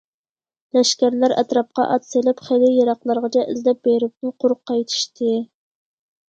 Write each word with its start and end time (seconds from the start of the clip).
لەشكەرلەر 0.77 1.33
ئەتراپقا 1.35 1.85
ئات 1.95 2.07
سېلىپ، 2.13 2.41
خېلى 2.47 2.71
يىراقلارغىچە 2.77 3.45
ئىزدەپ 3.53 3.83
بېرىپمۇ 3.89 4.33
قۇرۇق 4.45 4.63
قايتىشتى. 4.73 5.37